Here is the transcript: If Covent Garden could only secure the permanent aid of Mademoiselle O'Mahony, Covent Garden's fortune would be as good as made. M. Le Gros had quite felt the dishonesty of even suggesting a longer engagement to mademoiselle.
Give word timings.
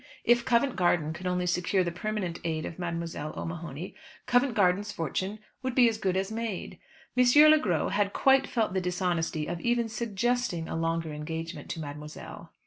If 0.23 0.45
Covent 0.45 0.75
Garden 0.75 1.13
could 1.13 1.27
only 1.27 1.45
secure 1.45 1.83
the 1.83 1.91
permanent 1.91 2.39
aid 2.43 2.65
of 2.65 2.79
Mademoiselle 2.79 3.35
O'Mahony, 3.39 3.93
Covent 4.25 4.55
Garden's 4.55 4.91
fortune 4.91 5.37
would 5.61 5.75
be 5.75 5.87
as 5.87 5.99
good 5.99 6.17
as 6.17 6.31
made. 6.31 6.79
M. 7.15 7.25
Le 7.51 7.59
Gros 7.59 7.91
had 7.93 8.11
quite 8.11 8.47
felt 8.47 8.73
the 8.73 8.81
dishonesty 8.81 9.45
of 9.45 9.61
even 9.61 9.87
suggesting 9.87 10.67
a 10.67 10.75
longer 10.75 11.13
engagement 11.13 11.69
to 11.69 11.79
mademoiselle. 11.79 12.51